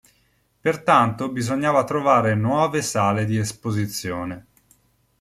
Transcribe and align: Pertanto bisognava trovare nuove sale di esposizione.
Pertanto 0.59 1.29
bisognava 1.29 1.83
trovare 1.83 2.33
nuove 2.33 2.81
sale 2.81 3.23
di 3.25 3.37
esposizione. 3.37 4.47